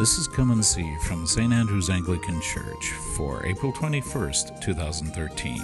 [0.00, 1.52] This is Come and See from St.
[1.52, 5.58] Andrew's Anglican Church for April 21st, 2013.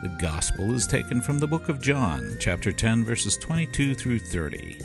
[0.00, 4.78] The Gospel is taken from the book of John, chapter 10, verses 22 through 30.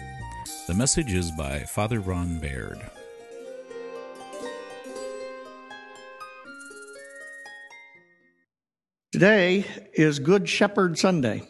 [0.65, 2.81] The message is by Father Ron Baird.
[9.11, 11.43] Today is Good Shepherd Sunday.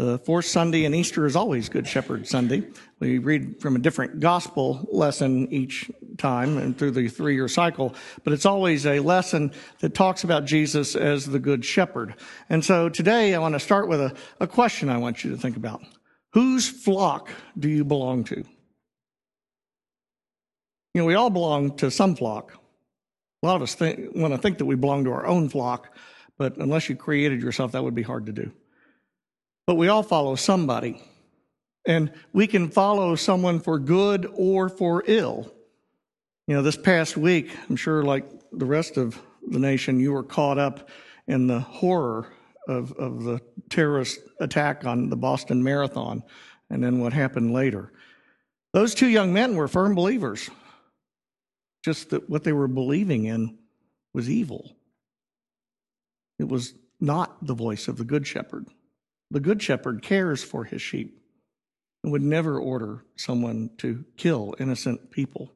[0.00, 2.62] The fourth Sunday in Easter is always Good Shepherd Sunday.
[3.00, 7.94] We read from a different gospel lesson each time and through the three year cycle,
[8.24, 12.14] but it's always a lesson that talks about Jesus as the Good Shepherd.
[12.48, 15.36] And so today I want to start with a, a question I want you to
[15.36, 15.82] think about.
[16.32, 18.36] Whose flock do you belong to?
[18.36, 18.44] You
[20.94, 22.58] know, we all belong to some flock.
[23.42, 25.94] A lot of us think, want to think that we belong to our own flock,
[26.38, 28.50] but unless you created yourself, that would be hard to do.
[29.70, 31.00] But we all follow somebody.
[31.86, 35.54] And we can follow someone for good or for ill.
[36.48, 40.24] You know, this past week, I'm sure like the rest of the nation, you were
[40.24, 40.88] caught up
[41.28, 42.32] in the horror
[42.66, 46.24] of, of the terrorist attack on the Boston Marathon
[46.68, 47.92] and then what happened later.
[48.72, 50.50] Those two young men were firm believers,
[51.84, 53.56] just that what they were believing in
[54.12, 54.74] was evil.
[56.40, 58.66] It was not the voice of the Good Shepherd.
[59.30, 61.20] The Good Shepherd cares for his sheep
[62.02, 65.52] and would never order someone to kill innocent people.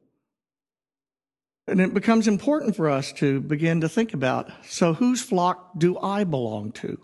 [1.67, 5.97] And it becomes important for us to begin to think about so, whose flock do
[5.97, 6.99] I belong to?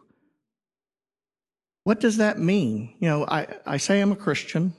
[1.84, 2.94] What does that mean?
[3.00, 4.74] You know, I, I say I'm a Christian,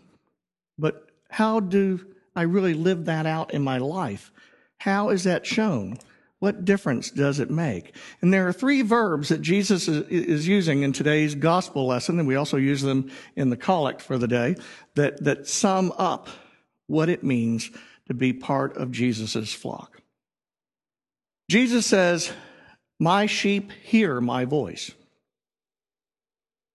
[0.79, 4.31] but how do I really live that out in my life?
[4.79, 5.99] How is that shown?
[6.43, 7.95] What difference does it make?
[8.21, 12.35] And there are three verbs that Jesus is using in today's gospel lesson, and we
[12.35, 14.57] also use them in the collect for the day,
[14.97, 16.27] that, that sum up
[16.89, 17.71] what it means
[18.09, 20.03] to be part of Jesus' flock.
[21.49, 22.33] Jesus says,
[22.99, 24.91] My sheep hear my voice.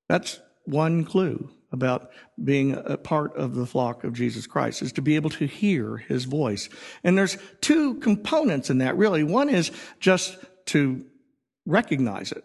[0.07, 2.11] That's one clue about
[2.41, 5.97] being a part of the flock of Jesus Christ is to be able to hear
[5.97, 6.69] his voice.
[7.03, 9.23] And there's two components in that really.
[9.23, 11.06] One is just to
[11.66, 12.44] recognize it.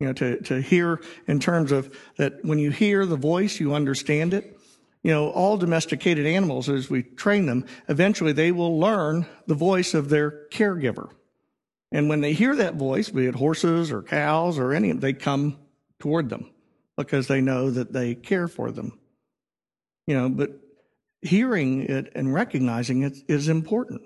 [0.00, 3.74] You know, to, to hear in terms of that when you hear the voice, you
[3.74, 4.56] understand it.
[5.02, 9.94] You know, all domesticated animals, as we train them, eventually they will learn the voice
[9.94, 11.10] of their caregiver.
[11.90, 15.58] And when they hear that voice, be it horses or cows or any, they come
[15.98, 16.50] toward them
[16.98, 18.98] because they know that they care for them.
[20.06, 20.50] You know, but
[21.22, 24.02] hearing it and recognizing it is important.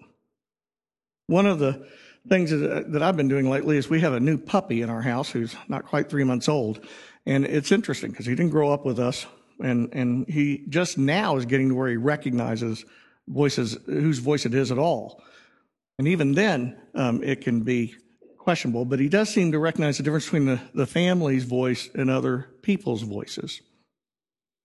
[1.26, 1.88] One of the
[2.28, 5.30] things that I've been doing lately is we have a new puppy in our house
[5.30, 6.86] who's not quite three months old.
[7.24, 9.26] And it's interesting because he didn't grow up with us.
[9.58, 12.84] And, and he just now is getting to where he recognizes
[13.26, 15.22] voices, whose voice it is at all.
[15.98, 17.94] And even then, um, it can be
[18.42, 22.10] questionable, but he does seem to recognize the difference between the, the family's voice and
[22.10, 23.60] other people's voices.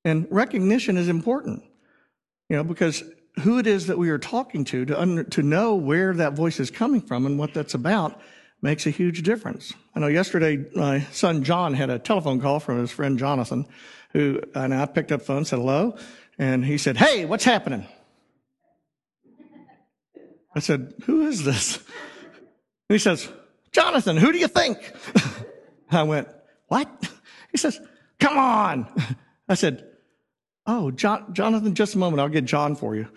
[0.03, 1.63] And recognition is important,
[2.49, 3.03] you know, because
[3.41, 6.59] who it is that we are talking to, to, under, to know where that voice
[6.59, 8.19] is coming from and what that's about
[8.61, 9.73] makes a huge difference.
[9.93, 13.67] I know yesterday my son John had a telephone call from his friend Jonathan,
[14.13, 15.97] who, and I picked up the phone, said hello,
[16.39, 17.85] and he said, Hey, what's happening?
[20.55, 21.77] I said, Who is this?
[21.77, 21.85] And
[22.95, 23.29] he says,
[23.71, 24.93] Jonathan, who do you think?
[25.91, 26.27] I went,
[26.67, 26.89] What?
[27.51, 27.79] He says,
[28.19, 28.87] Come on.
[29.49, 29.85] I said,
[30.65, 32.19] Oh, John, Jonathan, just a moment.
[32.19, 33.07] I'll get John for you.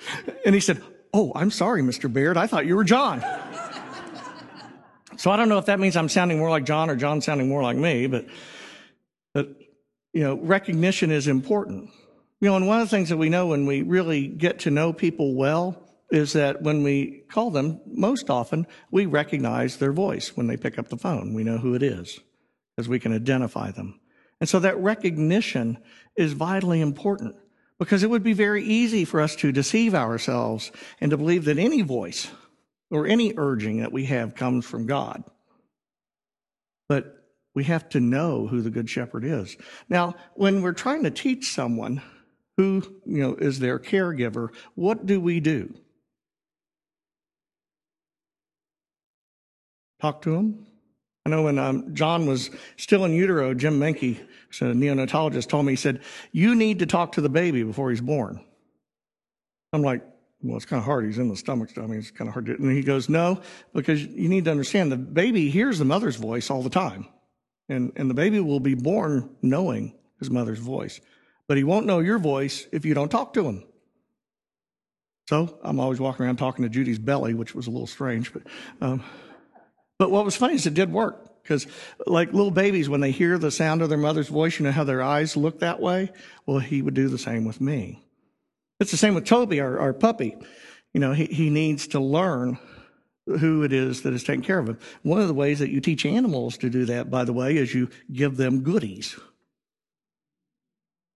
[0.47, 2.12] And he said, Oh, I'm sorry, Mr.
[2.12, 2.37] Baird.
[2.37, 3.21] I thought you were John.
[5.16, 7.49] so I don't know if that means I'm sounding more like John or John sounding
[7.49, 8.27] more like me, but,
[9.34, 9.49] but,
[10.12, 11.91] you know, recognition is important.
[12.41, 14.71] You know, and one of the things that we know when we really get to
[14.71, 20.37] know people well is that when we call them, most often we recognize their voice
[20.37, 21.34] when they pick up the phone.
[21.34, 22.19] We know who it is
[22.75, 24.00] because we can identify them.
[24.41, 25.78] And so that recognition
[26.16, 27.37] is vitally important
[27.78, 31.59] because it would be very easy for us to deceive ourselves and to believe that
[31.59, 32.31] any voice
[32.91, 35.22] or any urging that we have comes from God.
[36.89, 37.24] But
[37.54, 39.57] we have to know who the good shepherd is.
[39.89, 42.03] Now, when we're trying to teach someone
[42.57, 45.74] who, you know, is their caregiver, what do we do?
[50.00, 50.66] Talk to him.
[51.26, 55.72] I know when um, John was still in utero, Jim Menke, a neonatologist, told me,
[55.72, 56.00] he said,
[56.32, 58.42] You need to talk to the baby before he's born.
[59.72, 60.02] I'm like,
[60.42, 61.04] Well, it's kind of hard.
[61.04, 61.70] He's in the stomach.
[61.76, 62.54] I mean, it's kind of hard to.
[62.54, 63.42] And he goes, No,
[63.74, 67.06] because you need to understand the baby hears the mother's voice all the time.
[67.68, 71.00] And, and the baby will be born knowing his mother's voice.
[71.47, 73.64] But he won't know your voice if you don't talk to him.
[75.28, 78.32] So I'm always walking around talking to Judy's belly, which was a little strange.
[78.32, 78.42] But,
[78.80, 79.04] um,
[80.00, 81.66] but what was funny is it did work because,
[82.06, 84.82] like little babies, when they hear the sound of their mother's voice, you know how
[84.82, 86.10] their eyes look that way?
[86.47, 88.02] Well, he would do the same with me.
[88.80, 90.38] It's the same with Toby, our, our puppy.
[90.94, 92.58] You know, he, he needs to learn
[93.26, 94.78] who it is that is taking care of him.
[95.02, 97.74] One of the ways that you teach animals to do that, by the way, is
[97.74, 99.20] you give them goodies.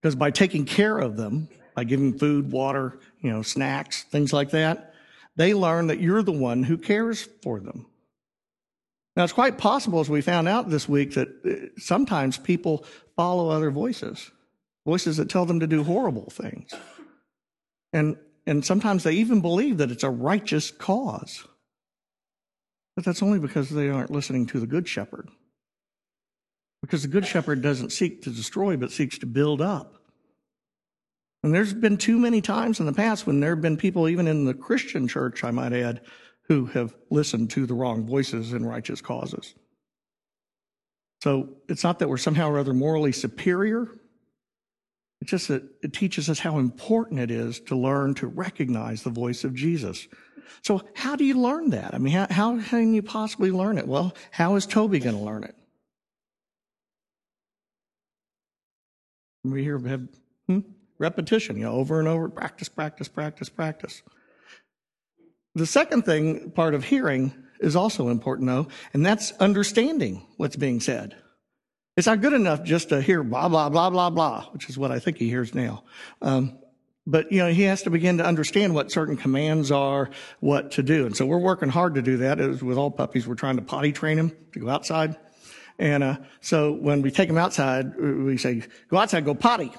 [0.03, 4.51] Because by taking care of them, by giving food, water, you know, snacks, things like
[4.51, 4.93] that,
[5.37, 7.87] they learn that you're the one who cares for them.
[9.17, 12.85] Now, it's quite possible, as we found out this week, that uh, sometimes people
[13.15, 14.31] follow other voices,
[14.85, 16.73] voices that tell them to do horrible things.
[17.93, 18.17] And,
[18.47, 21.47] and sometimes they even believe that it's a righteous cause.
[22.97, 25.29] But that's only because they aren't listening to the Good Shepherd.
[26.83, 29.95] Because the Good Shepherd doesn't seek to destroy, but seeks to build up.
[31.45, 34.27] And there's been too many times in the past when there have been people, even
[34.27, 36.01] in the Christian church, I might add,
[36.49, 39.55] who have listened to the wrong voices in righteous causes.
[41.23, 43.89] So it's not that we're somehow or other morally superior.
[45.21, 49.11] It's just that it teaches us how important it is to learn to recognize the
[49.11, 50.07] voice of Jesus
[50.63, 51.95] so how do you learn that?
[51.95, 53.87] I mean, how, how can you possibly learn it?
[53.87, 55.55] Well, how is Toby going to learn it?
[59.45, 60.61] We hear hmm?
[60.99, 64.03] repetition, you know, over and over, practice, practice, practice, practice.
[65.55, 70.81] The second thing, part of hearing, is also important, though, and that's understanding what's being
[70.81, 71.17] said.
[71.97, 74.91] It's not good enough just to hear blah, blah, blah, blah, blah, which is what
[74.91, 75.85] I think he hears now.
[76.21, 76.59] Um,
[77.07, 80.11] but you know he has to begin to understand what certain commands are
[80.41, 81.07] what to do.
[81.07, 82.41] And so we're working hard to do that.
[82.41, 83.27] As with all puppies.
[83.27, 85.17] We're trying to potty train them to go outside.
[85.79, 89.73] And uh, so when we take them outside we say go outside go potty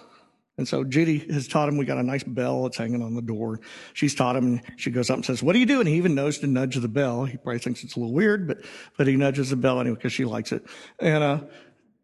[0.58, 3.22] and so Judy has taught him we got a nice bell that's hanging on the
[3.22, 3.60] door
[3.94, 6.16] she's taught him she goes up and says what do you do and he even
[6.16, 8.60] knows to nudge the bell he probably thinks it's a little weird but
[8.98, 10.66] but he nudges the bell anyway because she likes it
[11.00, 11.40] and uh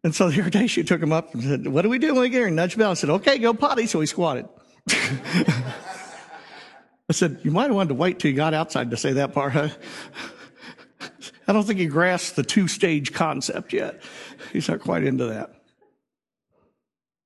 [0.04, 2.12] and so the other day she took him up and said what do we do
[2.12, 4.46] when we get here and nudge bell and said okay go potty so he squatted
[7.08, 9.34] I said, You might have wanted to wait till you got outside to say that
[9.34, 9.52] part.
[9.52, 9.68] Huh?
[11.46, 14.02] I don't think he grasped the two stage concept yet.
[14.52, 15.61] He's not quite into that.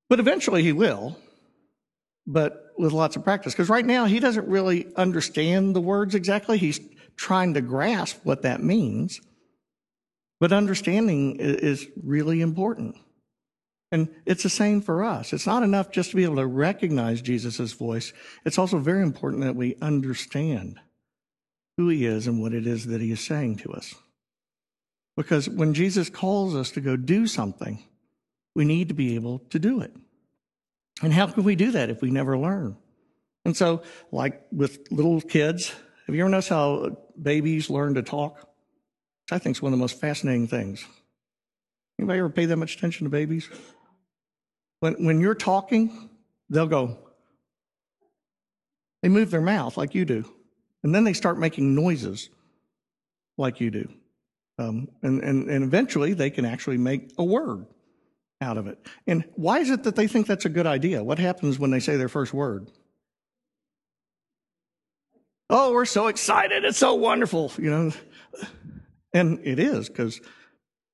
[0.08, 1.19] But eventually he will,
[2.26, 3.53] but with lots of practice.
[3.53, 6.58] Because right now he doesn't really understand the words exactly.
[6.58, 6.81] He's
[7.17, 9.20] trying to grasp what that means.
[10.38, 12.97] But understanding is really important.
[13.93, 15.32] And it's the same for us.
[15.32, 18.12] It's not enough just to be able to recognize Jesus' voice.
[18.44, 20.79] It's also very important that we understand
[21.76, 23.94] who he is and what it is that he is saying to us.
[25.17, 27.82] Because when Jesus calls us to go do something,
[28.56, 29.94] we need to be able to do it.
[31.03, 32.75] And how can we do that if we never learn?
[33.44, 35.75] And so, like with little kids,
[36.06, 38.38] have you ever noticed how babies learn to talk?
[38.38, 40.87] Which I think is one of the most fascinating things.
[41.99, 43.47] Anybody ever pay that much attention to babies?
[44.81, 46.09] When, when you're talking,
[46.49, 46.97] they'll go,
[49.02, 50.25] they move their mouth like you do.
[50.82, 52.31] And then they start making noises
[53.37, 53.93] like you do.
[54.59, 57.67] Um, and, and, and eventually they can actually make a word
[58.41, 58.79] out of it.
[59.06, 61.03] And why is it that they think that's a good idea?
[61.03, 62.71] What happens when they say their first word?
[65.49, 66.65] Oh, we're so excited.
[66.65, 67.93] It's so wonderful, you know.
[69.12, 70.21] And it is because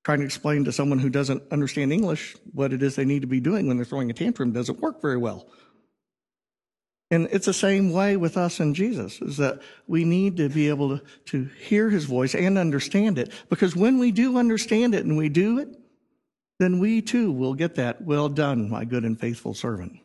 [0.05, 3.29] trying to explain to someone who doesn't understand English what it is they need to
[3.29, 5.49] be doing when they're throwing a tantrum doesn't work very well.
[7.11, 10.71] And it's the same way with us and Jesus, is that we need to be
[10.71, 13.33] able to, to hear his voice and understand it.
[13.51, 15.69] Because when we do understand it and we do it,
[16.63, 19.99] then we too will get that, well done, my good and faithful servant.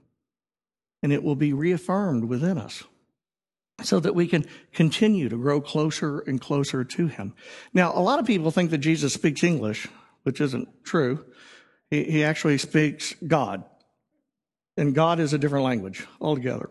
[1.03, 2.83] And it will be reaffirmed within us
[3.83, 7.35] so that we can continue to grow closer and closer to him.
[7.73, 9.87] Now, a lot of people think that Jesus speaks English,
[10.23, 11.23] which isn't true.
[11.91, 13.63] He, he actually speaks God.
[14.75, 16.69] And God is a different language altogether.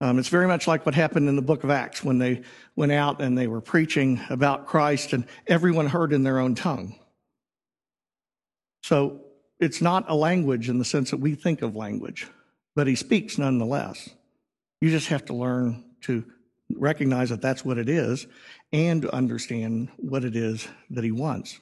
[0.00, 2.42] Um, it's very much like what happened in the book of Acts when they
[2.76, 6.98] went out and they were preaching about Christ and everyone heard in their own tongue.
[8.86, 9.22] So
[9.58, 12.28] it's not a language in the sense that we think of language,
[12.76, 14.10] but he speaks nonetheless.
[14.80, 16.24] You just have to learn to
[16.72, 18.28] recognize that that's what it is
[18.72, 21.58] and understand what it is that he wants.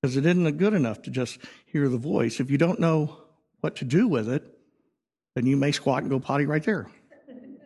[0.00, 2.38] Because it isn't good enough to just hear the voice.
[2.38, 3.16] If you don't know
[3.60, 4.46] what to do with it,
[5.34, 6.88] then you may squat and go potty right there,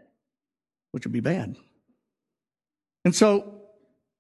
[0.93, 1.55] which would be bad.
[3.05, 3.61] And so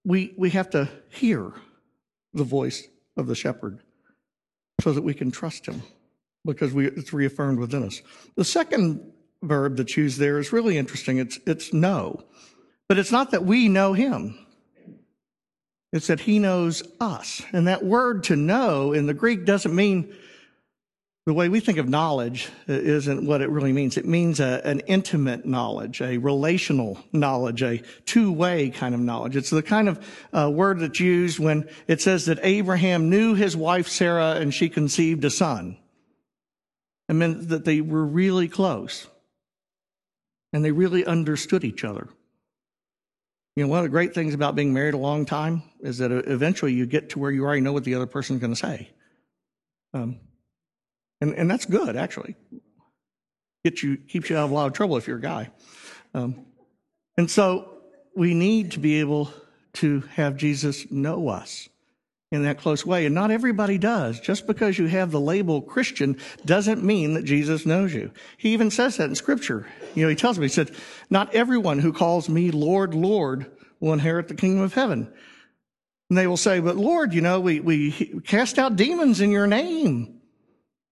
[0.05, 1.50] we, we have to hear
[2.35, 2.87] the voice
[3.17, 3.81] of the shepherd
[4.82, 5.82] so that we can trust him
[6.44, 8.00] because we, it's reaffirmed within us.
[8.37, 11.18] The second verb that's used there is really interesting.
[11.18, 12.22] It's, it's know.
[12.88, 14.38] But it's not that we know him.
[15.92, 17.42] It's that he knows us.
[17.52, 20.14] And that word to know in the Greek doesn't mean
[21.27, 23.97] the way we think of knowledge isn't what it really means.
[23.97, 29.37] It means a, an intimate knowledge, a relational knowledge, a two way kind of knowledge.
[29.37, 33.57] It's the kind of uh, word that's used when it says that Abraham knew his
[33.57, 35.77] wife Sarah and she conceived a son.
[37.09, 39.07] It meant that they were really close
[40.53, 42.09] and they really understood each other.
[43.57, 46.12] You know, one of the great things about being married a long time is that
[46.12, 48.91] eventually you get to where you already know what the other person's going to say.
[49.93, 50.21] Um,
[51.21, 52.37] and, and that's good, actually.
[53.65, 55.50] Get you, keeps you out of a lot of trouble if you're a guy.
[56.15, 56.47] Um,
[57.17, 57.69] and so
[58.17, 59.33] we need to be able
[59.75, 61.69] to have Jesus know us
[62.33, 63.07] in that close way.
[63.07, 64.21] And not everybody does.
[64.21, 68.12] Just because you have the label Christian doesn't mean that Jesus knows you.
[68.39, 69.67] He even says that in scripture.
[69.95, 70.71] You know, he tells me, he said,
[71.11, 73.50] not everyone who calls me Lord, Lord
[73.81, 75.12] will inherit the kingdom of heaven.
[76.09, 77.93] And they will say, but Lord, you know, we, we
[78.25, 80.20] cast out demons in your name.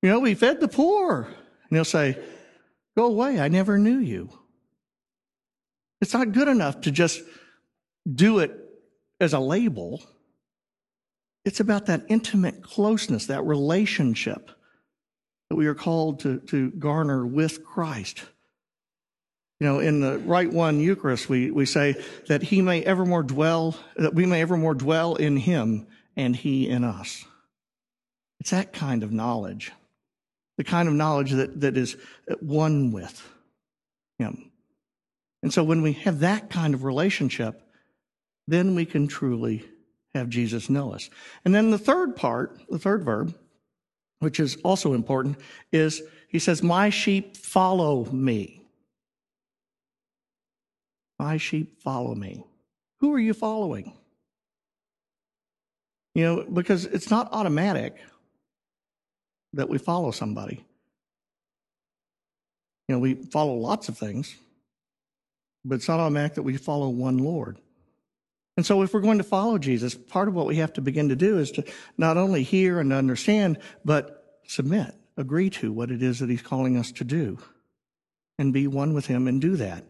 [0.02, 1.22] You know, we fed the poor.
[1.22, 2.18] And he'll say,
[2.96, 4.28] Go away, I never knew you.
[6.00, 7.22] It's not good enough to just
[8.12, 8.52] do it
[9.20, 10.02] as a label.
[11.44, 14.50] It's about that intimate closeness, that relationship
[15.48, 18.24] that we are called to, to garner with Christ.
[19.60, 21.94] You know, in the Rite One Eucharist, we, we say
[22.26, 25.86] that he may evermore dwell, that we may evermore dwell in him
[26.16, 27.24] and he in us.
[28.40, 29.72] It's that kind of knowledge
[30.58, 31.96] the kind of knowledge that, that is
[32.40, 33.26] one with
[34.18, 34.50] Him.
[35.42, 37.62] And so when we have that kind of relationship,
[38.46, 39.64] then we can truly
[40.14, 41.08] have Jesus know us.
[41.44, 43.34] And then the third part, the third verb,
[44.18, 45.38] which is also important,
[45.70, 48.60] is he says, My sheep follow me.
[51.20, 52.44] My sheep follow me.
[53.00, 53.92] Who are you following?
[56.16, 57.96] You know, because it's not automatic
[59.54, 60.64] that we follow somebody.
[62.88, 64.36] You know, we follow lots of things,
[65.64, 67.58] but it's not automatic that we follow one Lord.
[68.56, 71.10] And so, if we're going to follow Jesus, part of what we have to begin
[71.10, 71.64] to do is to
[71.96, 76.76] not only hear and understand, but submit, agree to what it is that He's calling
[76.76, 77.38] us to do,
[78.38, 79.84] and be one with Him and do that.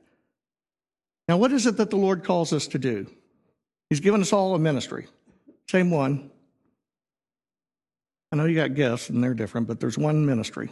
[1.29, 3.07] Now, what is it that the Lord calls us to do?
[3.89, 5.07] He's given us all a ministry,
[5.71, 6.31] same one,
[8.31, 10.71] I know you got guests and they're different, but there's one ministry.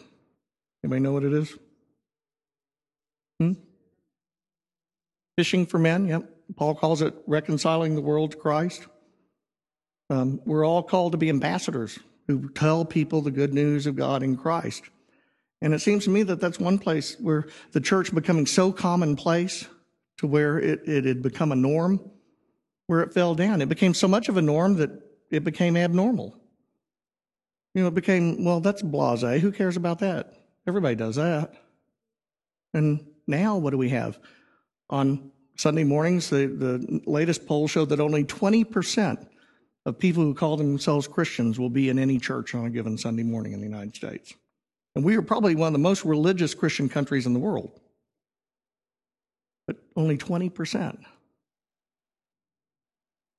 [0.85, 1.57] Anybody know what it is?
[3.41, 3.53] Hmm?
[5.37, 6.31] Fishing for men, yep.
[6.55, 8.87] Paul calls it reconciling the world to Christ.
[10.11, 14.23] Um, we're all called to be ambassadors who tell people the good news of God
[14.23, 14.85] in Christ.
[15.61, 19.67] And it seems to me that that's one place where the church becoming so commonplace
[20.19, 22.11] to where it, it had become a norm,
[22.87, 23.63] where it fell down.
[23.63, 24.91] It became so much of a norm that
[25.31, 26.39] it became abnormal.
[27.77, 29.43] You know, it became, well, that's blase.
[29.43, 30.33] Who cares about that?
[30.67, 31.53] Everybody does that.
[32.73, 34.19] And now what do we have?
[34.89, 39.27] On Sunday mornings, the, the latest poll showed that only 20%
[39.85, 43.23] of people who call themselves Christians will be in any church on a given Sunday
[43.23, 44.33] morning in the United States.
[44.95, 47.79] And we are probably one of the most religious Christian countries in the world.
[49.67, 50.97] But only 20%.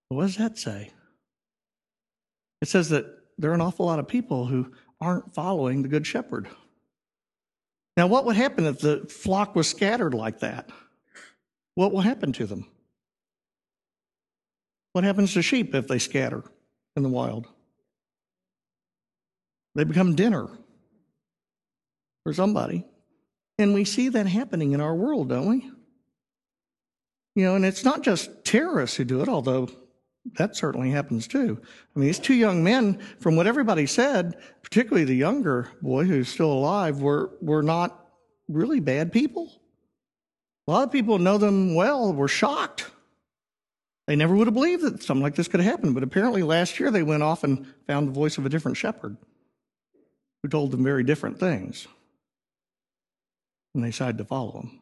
[0.10, 0.92] What does that say?
[2.62, 6.08] It says that there are an awful lot of people who aren't following the Good
[6.08, 6.48] Shepherd.
[7.96, 10.70] Now, what would happen if the flock was scattered like that?
[11.76, 12.68] What will happen to them?
[14.94, 16.44] What happens to sheep if they scatter
[16.96, 17.48] in the wild?
[19.76, 20.48] They become dinner
[22.24, 22.86] for somebody.
[23.60, 25.70] And we see that happening in our world, don't we?
[27.36, 29.70] You know, and it's not just terrorists who do it, although
[30.36, 31.60] that certainly happens too.
[31.96, 36.30] I mean, these two young men, from what everybody said, particularly the younger boy who's
[36.30, 38.08] still alive, were, were not
[38.48, 39.52] really bad people.
[40.68, 42.90] A lot of people know them well were shocked.
[44.08, 46.92] They never would have believed that something like this could happen, but apparently last year
[46.92, 49.18] they went off and found the voice of a different shepherd
[50.42, 51.88] who told them very different things.
[53.76, 54.80] And they decided to follow him.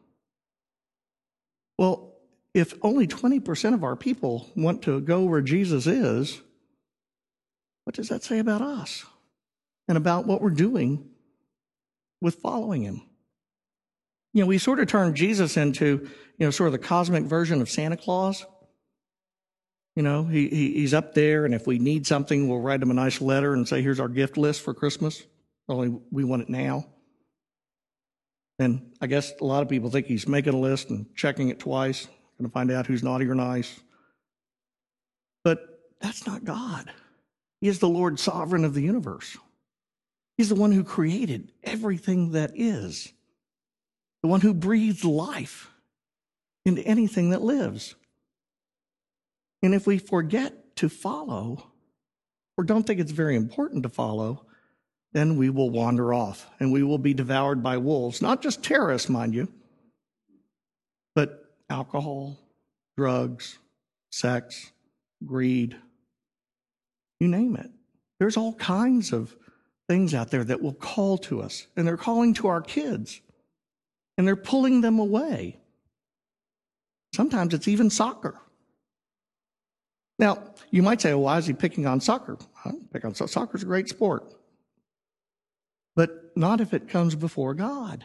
[1.78, 2.05] Well,
[2.56, 6.40] if only 20% of our people want to go where Jesus is,
[7.84, 9.04] what does that say about us
[9.88, 11.06] and about what we're doing
[12.22, 13.02] with following him?
[14.32, 16.08] You know, we sort of turn Jesus into,
[16.38, 18.46] you know, sort of the cosmic version of Santa Claus.
[19.94, 22.90] You know, he, he, he's up there, and if we need something, we'll write him
[22.90, 25.22] a nice letter and say, here's our gift list for Christmas.
[25.68, 26.86] Only we want it now.
[28.58, 31.58] And I guess a lot of people think he's making a list and checking it
[31.58, 32.08] twice,
[32.38, 33.80] going to find out who's naughty or nice.
[35.44, 36.90] But that's not God.
[37.60, 39.36] He is the Lord sovereign of the universe.
[40.36, 43.12] He's the one who created everything that is,
[44.22, 45.70] the one who breathed life
[46.64, 47.94] into anything that lives.
[49.62, 51.70] And if we forget to follow,
[52.58, 54.44] or don't think it's very important to follow,
[55.12, 58.20] then we will wander off and we will be devoured by wolves.
[58.20, 59.48] Not just terrorists, mind you,
[61.14, 62.38] but alcohol,
[62.96, 63.58] drugs,
[64.10, 64.72] sex,
[65.24, 65.76] greed,
[67.20, 67.70] you name it.
[68.18, 69.36] There's all kinds of
[69.88, 73.20] things out there that will call to us, and they're calling to our kids,
[74.18, 75.58] and they're pulling them away.
[77.14, 78.40] Sometimes it's even soccer.
[80.18, 82.38] Now, you might say, well, why is he picking on soccer?
[82.92, 84.34] Pick on soccer's a great sport.
[85.94, 88.04] But not if it comes before God.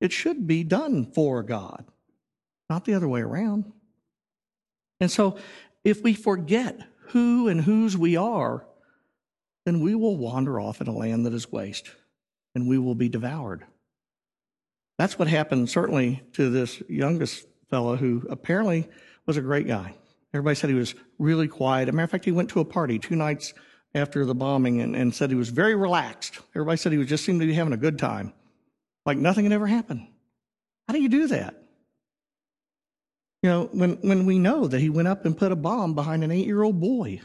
[0.00, 1.84] It should be done for God,
[2.70, 3.70] not the other way around.
[5.00, 5.36] And so,
[5.82, 8.64] if we forget who and whose we are,
[9.66, 11.90] then we will wander off in a land that is waste
[12.54, 13.64] and we will be devoured.
[14.98, 18.88] That's what happened, certainly, to this youngest fellow who apparently
[19.26, 19.94] was a great guy.
[20.34, 21.88] Everybody said he was really quiet.
[21.88, 23.54] As a matter of fact, he went to a party two nights
[23.94, 26.38] after the bombing and, and said he was very relaxed.
[26.54, 28.32] Everybody said he was just seemed to be having a good time,
[29.06, 30.06] like nothing had ever happened.
[30.86, 31.59] How do you do that?
[33.42, 36.22] You know, when, when we know that he went up and put a bomb behind
[36.22, 37.20] an eight year old boy,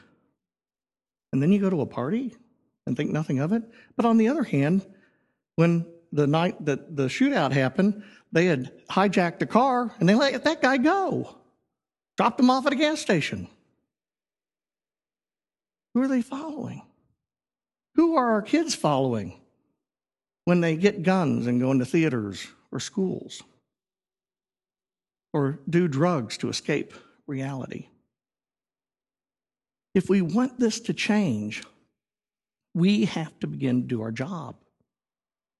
[1.34, 2.34] and then you go to a party
[2.88, 3.64] and think nothing of it.
[3.98, 4.86] But on the other hand,
[5.56, 10.44] when the night that the shootout happened, they had hijacked a car and they let
[10.46, 11.36] that guy go,
[12.18, 13.50] dropped him off at a gas station.
[15.94, 16.82] Who are they following?
[17.96, 19.40] Who are our kids following
[20.46, 23.42] when they get guns and go into theaters or schools?
[25.36, 26.94] Or do drugs to escape
[27.28, 27.90] reality.
[29.94, 31.62] If we want this to change,
[32.74, 34.56] we have to begin to do our job.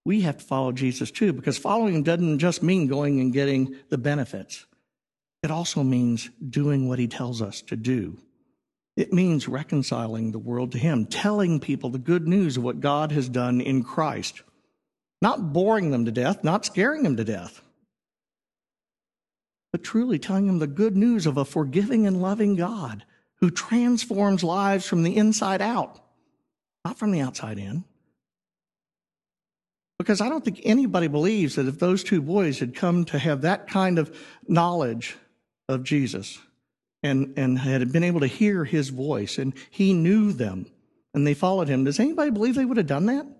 [0.06, 3.98] We have to follow Jesus too, because following doesn't just mean going and getting the
[3.98, 4.64] benefits.
[5.42, 8.16] It also means doing what he tells us to do.
[8.96, 13.12] It means reconciling the world to him, telling people the good news of what God
[13.12, 14.40] has done in Christ,
[15.20, 17.60] not boring them to death, not scaring them to death,
[19.76, 23.04] but truly telling them the good news of a forgiving and loving God
[23.40, 26.00] who transforms lives from the inside out,
[26.82, 27.84] not from the outside in.
[29.98, 33.42] Because I don't think anybody believes that if those two boys had come to have
[33.42, 35.14] that kind of knowledge
[35.68, 36.38] of Jesus
[37.02, 40.64] and, and had been able to hear his voice and he knew them
[41.12, 43.26] and they followed him, does anybody believe they would have done that?
[43.26, 43.34] And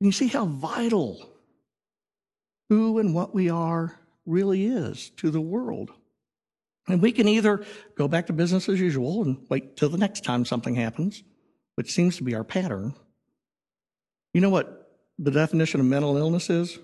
[0.00, 1.35] you see how vital
[2.68, 5.90] who and what we are really is to the world.
[6.88, 7.64] And we can either
[7.96, 11.22] go back to business as usual and wait till the next time something happens,
[11.74, 12.94] which seems to be our pattern.
[14.32, 16.78] You know what the definition of mental illness is?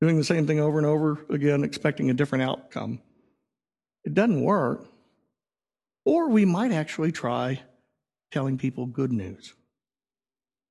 [0.00, 3.00] Doing the same thing over and over again, expecting a different outcome.
[4.04, 4.86] It doesn't work.
[6.04, 7.60] Or we might actually try
[8.32, 9.54] telling people good news,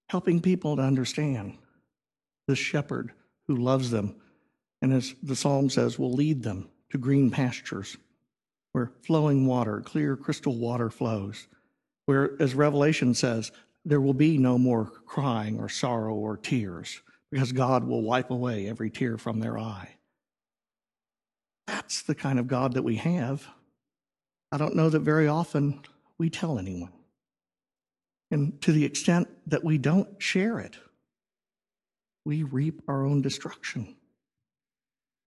[0.10, 1.58] helping people to understand
[2.52, 3.14] the shepherd
[3.48, 4.14] who loves them.
[4.82, 7.96] And as the psalm says, will lead them to green pastures
[8.74, 11.48] where flowing water, clear crystal water flows.
[12.08, 13.54] Where, as Revelation says,
[13.86, 18.68] there will be no more crying or sorrow or tears because God will wipe away
[18.68, 19.96] every tear from their eye.
[21.68, 23.48] That's the kind of God that we have.
[24.52, 25.80] I don't know that very often
[26.18, 26.92] we tell anyone.
[28.30, 30.78] And to the extent that we don't share it,
[32.26, 33.96] we reap our own destruction.